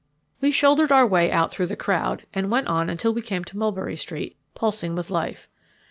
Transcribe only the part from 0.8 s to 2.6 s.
our way out through the crowd, and